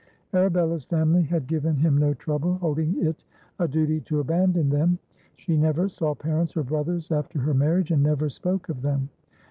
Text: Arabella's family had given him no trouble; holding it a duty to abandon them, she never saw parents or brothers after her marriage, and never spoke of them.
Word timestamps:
Arabella's 0.33 0.83
family 0.85 1.21
had 1.21 1.45
given 1.45 1.75
him 1.75 1.95
no 1.95 2.11
trouble; 2.15 2.55
holding 2.55 2.99
it 3.05 3.23
a 3.59 3.67
duty 3.67 4.01
to 4.01 4.19
abandon 4.19 4.67
them, 4.67 4.97
she 5.35 5.55
never 5.55 5.87
saw 5.87 6.15
parents 6.15 6.57
or 6.57 6.63
brothers 6.63 7.11
after 7.11 7.37
her 7.37 7.53
marriage, 7.53 7.91
and 7.91 8.01
never 8.01 8.27
spoke 8.27 8.67
of 8.67 8.81
them. 8.81 9.09